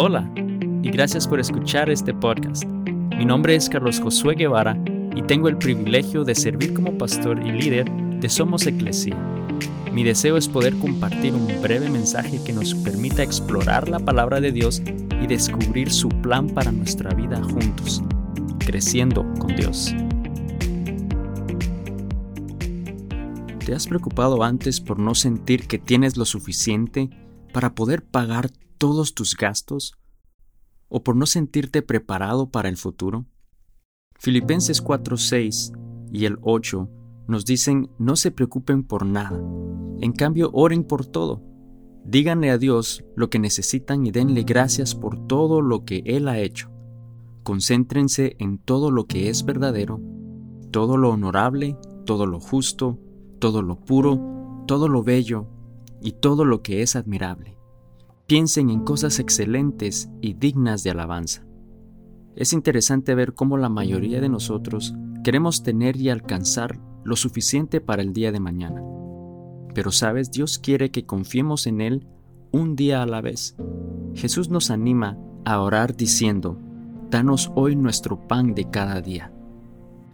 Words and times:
Hola 0.00 0.30
y 0.36 0.90
gracias 0.92 1.26
por 1.26 1.40
escuchar 1.40 1.90
este 1.90 2.14
podcast. 2.14 2.62
Mi 3.16 3.24
nombre 3.24 3.56
es 3.56 3.68
Carlos 3.68 3.98
Josué 3.98 4.36
Guevara 4.36 4.80
y 5.16 5.22
tengo 5.22 5.48
el 5.48 5.58
privilegio 5.58 6.22
de 6.22 6.36
servir 6.36 6.72
como 6.72 6.96
pastor 6.96 7.44
y 7.44 7.50
líder 7.50 7.90
de 7.90 8.28
Somos 8.28 8.64
Eclesia. 8.68 9.16
Mi 9.92 10.04
deseo 10.04 10.36
es 10.36 10.46
poder 10.46 10.78
compartir 10.78 11.34
un 11.34 11.48
breve 11.60 11.90
mensaje 11.90 12.40
que 12.44 12.52
nos 12.52 12.76
permita 12.76 13.24
explorar 13.24 13.88
la 13.88 13.98
palabra 13.98 14.40
de 14.40 14.52
Dios 14.52 14.80
y 15.20 15.26
descubrir 15.26 15.90
su 15.90 16.10
plan 16.10 16.46
para 16.48 16.70
nuestra 16.70 17.12
vida 17.12 17.42
juntos, 17.42 18.00
creciendo 18.60 19.26
con 19.40 19.56
Dios. 19.56 19.96
¿Te 23.66 23.74
has 23.74 23.88
preocupado 23.88 24.44
antes 24.44 24.80
por 24.80 25.00
no 25.00 25.16
sentir 25.16 25.66
que 25.66 25.80
tienes 25.80 26.16
lo 26.16 26.24
suficiente 26.24 27.10
para 27.52 27.74
poder 27.74 28.04
pagar 28.04 28.48
todos 28.78 29.14
tus 29.14 29.36
gastos? 29.36 29.98
¿O 30.88 31.02
por 31.02 31.16
no 31.16 31.26
sentirte 31.26 31.82
preparado 31.82 32.50
para 32.50 32.68
el 32.68 32.76
futuro? 32.76 33.26
Filipenses 34.14 34.82
4:6 34.82 35.72
y 36.12 36.24
el 36.24 36.38
8 36.42 36.88
nos 37.26 37.44
dicen 37.44 37.90
no 37.98 38.16
se 38.16 38.30
preocupen 38.30 38.84
por 38.84 39.04
nada, 39.04 39.38
en 40.00 40.12
cambio 40.12 40.50
oren 40.52 40.84
por 40.84 41.04
todo. 41.04 41.42
Díganle 42.04 42.50
a 42.50 42.56
Dios 42.56 43.04
lo 43.16 43.28
que 43.28 43.38
necesitan 43.38 44.06
y 44.06 44.12
denle 44.12 44.44
gracias 44.44 44.94
por 44.94 45.26
todo 45.26 45.60
lo 45.60 45.84
que 45.84 46.02
Él 46.06 46.26
ha 46.26 46.38
hecho. 46.38 46.70
Concéntrense 47.42 48.36
en 48.38 48.58
todo 48.58 48.90
lo 48.90 49.06
que 49.06 49.28
es 49.28 49.44
verdadero, 49.44 50.00
todo 50.70 50.96
lo 50.96 51.10
honorable, 51.10 51.76
todo 52.06 52.26
lo 52.26 52.40
justo, 52.40 52.98
todo 53.40 53.60
lo 53.60 53.78
puro, 53.80 54.64
todo 54.66 54.88
lo 54.88 55.02
bello 55.02 55.46
y 56.00 56.12
todo 56.12 56.46
lo 56.46 56.62
que 56.62 56.80
es 56.80 56.96
admirable. 56.96 57.57
Piensen 58.28 58.68
en 58.68 58.80
cosas 58.80 59.20
excelentes 59.20 60.10
y 60.20 60.34
dignas 60.34 60.82
de 60.82 60.90
alabanza. 60.90 61.46
Es 62.36 62.52
interesante 62.52 63.14
ver 63.14 63.32
cómo 63.32 63.56
la 63.56 63.70
mayoría 63.70 64.20
de 64.20 64.28
nosotros 64.28 64.94
queremos 65.24 65.62
tener 65.62 65.96
y 65.96 66.10
alcanzar 66.10 66.78
lo 67.04 67.16
suficiente 67.16 67.80
para 67.80 68.02
el 68.02 68.12
día 68.12 68.30
de 68.30 68.38
mañana. 68.38 68.82
Pero 69.72 69.92
sabes, 69.92 70.30
Dios 70.30 70.58
quiere 70.58 70.90
que 70.90 71.06
confiemos 71.06 71.66
en 71.66 71.80
Él 71.80 72.06
un 72.52 72.76
día 72.76 73.02
a 73.02 73.06
la 73.06 73.22
vez. 73.22 73.56
Jesús 74.14 74.50
nos 74.50 74.70
anima 74.70 75.16
a 75.46 75.62
orar 75.62 75.96
diciendo, 75.96 76.58
Danos 77.10 77.50
hoy 77.54 77.76
nuestro 77.76 78.28
pan 78.28 78.54
de 78.54 78.68
cada 78.68 79.00
día. 79.00 79.32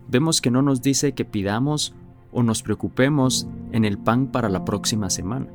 Vemos 0.07 0.41
que 0.41 0.53
no 0.53 0.63
nos 0.63 0.83
dice 0.83 1.15
que 1.15 1.25
pidamos 1.25 1.97
o 2.31 2.45
nos 2.45 2.63
preocupemos 2.63 3.49
en 3.73 3.85
el 3.85 3.99
pan 3.99 4.31
para 4.31 4.49
la 4.49 4.65
próxima 4.65 5.11
semana, 5.11 5.49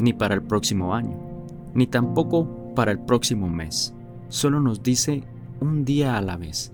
ni 0.00 0.12
para 0.12 0.34
el 0.34 0.42
próximo 0.42 0.96
año, 0.96 1.31
ni 1.74 1.86
tampoco 1.86 2.74
para 2.74 2.92
el 2.92 2.98
próximo 2.98 3.48
mes. 3.48 3.94
Solo 4.28 4.60
nos 4.60 4.82
dice 4.82 5.24
un 5.60 5.84
día 5.84 6.16
a 6.16 6.22
la 6.22 6.36
vez. 6.36 6.72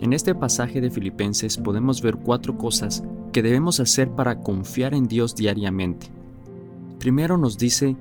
En 0.00 0.12
este 0.12 0.34
pasaje 0.34 0.80
de 0.80 0.90
Filipenses 0.90 1.56
podemos 1.58 2.02
ver 2.02 2.16
cuatro 2.16 2.58
cosas 2.58 3.04
que 3.32 3.42
debemos 3.42 3.80
hacer 3.80 4.10
para 4.10 4.40
confiar 4.40 4.94
en 4.94 5.06
Dios 5.06 5.34
diariamente. 5.34 6.08
Primero 6.98 7.38
nos 7.38 7.56
dice, 7.56 7.96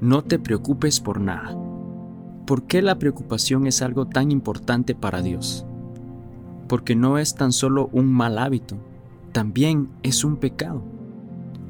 no 0.00 0.22
te 0.22 0.38
preocupes 0.38 1.00
por 1.00 1.20
nada. 1.20 1.56
¿Por 2.46 2.64
qué 2.64 2.82
la 2.82 2.98
preocupación 2.98 3.66
es 3.66 3.82
algo 3.82 4.06
tan 4.06 4.30
importante 4.30 4.94
para 4.94 5.22
Dios? 5.22 5.66
Porque 6.68 6.94
no 6.94 7.18
es 7.18 7.34
tan 7.34 7.52
solo 7.52 7.88
un 7.92 8.12
mal 8.12 8.38
hábito, 8.38 8.76
también 9.32 9.88
es 10.02 10.24
un 10.24 10.36
pecado. 10.36 10.82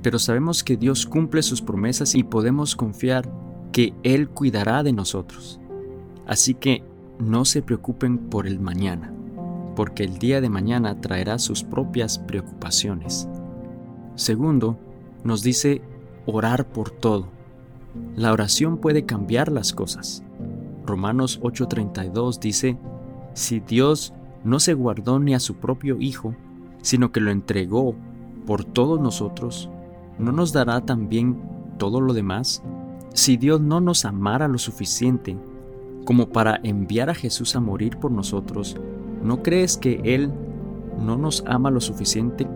Pero 0.02 0.18
sabemos 0.18 0.62
que 0.62 0.76
Dios 0.76 1.06
cumple 1.06 1.42
sus 1.42 1.62
promesas 1.62 2.14
y 2.14 2.22
podemos 2.22 2.76
confiar 2.76 3.28
que 3.72 3.94
Él 4.02 4.28
cuidará 4.28 4.82
de 4.82 4.92
nosotros. 4.92 5.60
Así 6.26 6.54
que 6.54 6.82
no 7.18 7.44
se 7.44 7.62
preocupen 7.62 8.18
por 8.18 8.46
el 8.46 8.60
mañana, 8.60 9.12
porque 9.74 10.04
el 10.04 10.18
día 10.18 10.40
de 10.40 10.50
mañana 10.50 11.00
traerá 11.00 11.38
sus 11.38 11.62
propias 11.62 12.18
preocupaciones. 12.18 13.28
Segundo, 14.14 14.78
nos 15.24 15.42
dice 15.42 15.82
orar 16.26 16.66
por 16.66 16.90
todo. 16.90 17.28
La 18.14 18.32
oración 18.32 18.78
puede 18.78 19.04
cambiar 19.04 19.50
las 19.50 19.72
cosas. 19.72 20.22
Romanos 20.84 21.40
8:32 21.42 22.38
dice, 22.38 22.78
si 23.34 23.60
Dios 23.60 24.14
no 24.44 24.60
se 24.60 24.74
guardó 24.74 25.18
ni 25.18 25.34
a 25.34 25.40
su 25.40 25.56
propio 25.56 26.00
Hijo, 26.00 26.34
sino 26.82 27.12
que 27.12 27.20
lo 27.20 27.30
entregó 27.30 27.94
por 28.46 28.64
todos 28.64 29.00
nosotros, 29.00 29.68
¿no 30.18 30.32
nos 30.32 30.52
dará 30.52 30.80
también 30.82 31.42
todo 31.78 32.00
lo 32.00 32.14
demás? 32.14 32.62
Si 33.16 33.38
Dios 33.38 33.62
no 33.62 33.80
nos 33.80 34.04
amara 34.04 34.46
lo 34.46 34.58
suficiente 34.58 35.38
como 36.04 36.28
para 36.28 36.60
enviar 36.62 37.08
a 37.08 37.14
Jesús 37.14 37.56
a 37.56 37.60
morir 37.60 37.96
por 37.96 38.12
nosotros, 38.12 38.76
¿no 39.22 39.42
crees 39.42 39.78
que 39.78 40.00
Él 40.04 40.30
no 41.00 41.16
nos 41.16 41.42
ama 41.46 41.70
lo 41.70 41.80
suficiente 41.80 42.46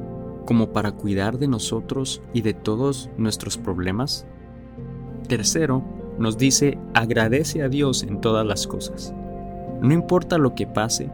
como 0.47 0.73
para 0.73 0.93
cuidar 0.93 1.39
de 1.39 1.49
nosotros 1.49 2.23
y 2.35 2.43
de 2.43 2.53
todos 2.53 3.09
nuestros 3.17 3.57
problemas? 3.57 4.27
Tercero, 5.29 5.83
nos 6.19 6.37
dice, 6.37 6.79
agradece 6.93 7.63
a 7.63 7.71
Dios 7.71 8.03
en 8.03 8.21
todas 8.21 8.47
las 8.47 8.67
cosas. 8.67 9.15
No 9.81 9.95
importa 9.95 10.37
lo 10.37 10.55
que 10.55 10.67
pase, 10.67 11.11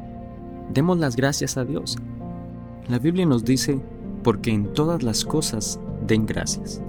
demos 0.75 0.99
las 0.99 1.15
gracias 1.15 1.57
a 1.57 1.65
Dios 1.65 1.97
la 2.89 3.01
Biblia 3.01 3.27
nos 3.27 3.45
dice, 3.45 3.81
porque 4.23 4.53
en 4.53 4.73
todas 4.73 5.03
las 5.03 5.25
cosas 5.25 5.81
den 6.07 6.25
gracias. 6.25 6.81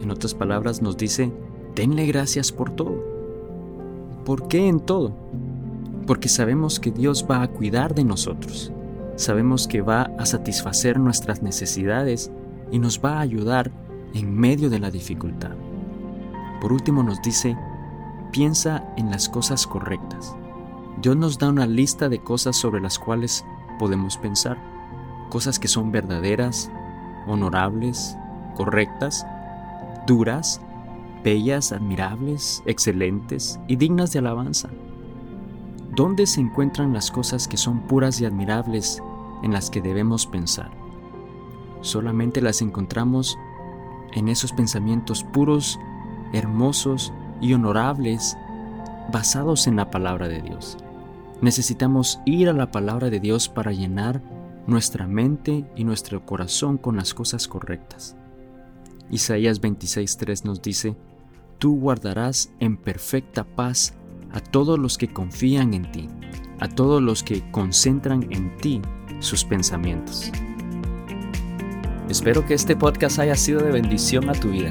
En 0.00 0.10
otras 0.10 0.34
palabras 0.34 0.82
nos 0.82 0.96
dice, 0.96 1.32
denle 1.74 2.06
gracias 2.06 2.52
por 2.52 2.70
todo. 2.70 3.02
¿Por 4.24 4.48
qué 4.48 4.68
en 4.68 4.80
todo? 4.80 5.16
Porque 6.06 6.28
sabemos 6.28 6.80
que 6.80 6.90
Dios 6.90 7.26
va 7.30 7.42
a 7.42 7.48
cuidar 7.48 7.94
de 7.94 8.04
nosotros. 8.04 8.72
Sabemos 9.16 9.66
que 9.66 9.80
va 9.80 10.10
a 10.18 10.26
satisfacer 10.26 10.98
nuestras 10.98 11.42
necesidades 11.42 12.30
y 12.70 12.78
nos 12.78 13.00
va 13.04 13.18
a 13.18 13.20
ayudar 13.20 13.70
en 14.14 14.34
medio 14.34 14.70
de 14.70 14.78
la 14.78 14.90
dificultad. 14.90 15.52
Por 16.60 16.72
último 16.72 17.02
nos 17.02 17.22
dice, 17.22 17.56
piensa 18.32 18.92
en 18.96 19.10
las 19.10 19.28
cosas 19.28 19.66
correctas. 19.66 20.36
Dios 21.00 21.16
nos 21.16 21.38
da 21.38 21.48
una 21.48 21.66
lista 21.66 22.08
de 22.08 22.18
cosas 22.18 22.56
sobre 22.56 22.80
las 22.80 22.98
cuales 22.98 23.44
podemos 23.78 24.16
pensar 24.16 24.58
cosas 25.28 25.58
que 25.58 25.68
son 25.68 25.92
verdaderas, 25.92 26.70
honorables, 27.26 28.16
correctas, 28.54 29.26
duras, 30.06 30.60
bellas, 31.24 31.72
admirables, 31.72 32.62
excelentes 32.66 33.58
y 33.66 33.76
dignas 33.76 34.12
de 34.12 34.20
alabanza. 34.20 34.70
¿Dónde 35.94 36.26
se 36.26 36.40
encuentran 36.40 36.92
las 36.92 37.10
cosas 37.10 37.48
que 37.48 37.56
son 37.56 37.80
puras 37.86 38.20
y 38.20 38.26
admirables 38.26 39.02
en 39.42 39.52
las 39.52 39.70
que 39.70 39.80
debemos 39.80 40.26
pensar? 40.26 40.70
Solamente 41.80 42.40
las 42.40 42.62
encontramos 42.62 43.38
en 44.14 44.28
esos 44.28 44.52
pensamientos 44.52 45.24
puros, 45.24 45.78
hermosos 46.32 47.12
y 47.40 47.52
honorables 47.52 48.36
basados 49.12 49.66
en 49.66 49.76
la 49.76 49.90
palabra 49.90 50.28
de 50.28 50.42
Dios. 50.42 50.76
Necesitamos 51.40 52.20
ir 52.24 52.48
a 52.48 52.52
la 52.52 52.70
palabra 52.70 53.10
de 53.10 53.20
Dios 53.20 53.48
para 53.48 53.72
llenar 53.72 54.22
nuestra 54.66 55.06
mente 55.06 55.64
y 55.76 55.84
nuestro 55.84 56.24
corazón 56.24 56.76
con 56.78 56.96
las 56.96 57.14
cosas 57.14 57.46
correctas. 57.46 58.16
Isaías 59.10 59.60
26:3 59.60 60.44
nos 60.44 60.62
dice, 60.62 60.96
Tú 61.58 61.78
guardarás 61.78 62.52
en 62.60 62.76
perfecta 62.76 63.44
paz 63.44 63.94
a 64.32 64.40
todos 64.40 64.78
los 64.78 64.98
que 64.98 65.12
confían 65.12 65.72
en 65.72 65.90
ti, 65.90 66.08
a 66.60 66.68
todos 66.68 67.02
los 67.02 67.22
que 67.22 67.48
concentran 67.50 68.26
en 68.30 68.56
ti 68.58 68.82
sus 69.20 69.44
pensamientos. 69.44 70.30
Espero 72.08 72.44
que 72.46 72.54
este 72.54 72.76
podcast 72.76 73.18
haya 73.18 73.34
sido 73.34 73.60
de 73.62 73.72
bendición 73.72 74.28
a 74.28 74.32
tu 74.32 74.50
vida. 74.50 74.70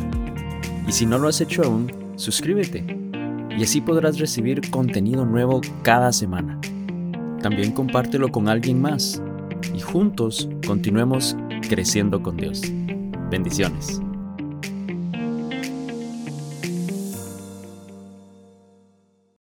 Y 0.87 0.91
si 0.91 1.05
no 1.05 1.17
lo 1.17 1.27
has 1.27 1.41
hecho 1.41 1.63
aún, 1.63 1.91
suscríbete 2.15 2.85
y 3.57 3.63
así 3.63 3.81
podrás 3.81 4.19
recibir 4.19 4.69
contenido 4.69 5.25
nuevo 5.25 5.61
cada 5.81 6.11
semana. 6.11 6.59
También 7.41 7.71
compártelo 7.71 8.29
con 8.31 8.47
alguien 8.49 8.81
más 8.81 9.21
y 9.73 9.79
juntos 9.79 10.49
continuemos 10.65 11.35
creciendo 11.67 12.21
con 12.21 12.37
Dios. 12.37 12.61
Bendiciones. 13.29 14.04